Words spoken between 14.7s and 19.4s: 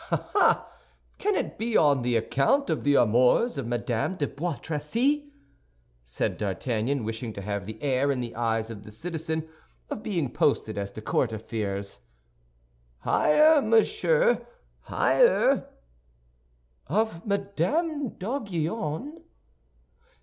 higher." "Of Madame d'Aiguillon?"